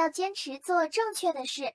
[0.00, 1.74] 要坚持做正确的事。